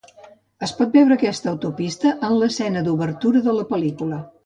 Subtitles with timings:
[0.67, 4.25] Es pot veure aquesta autopista en l'escena d'obertura de la pel·lícula.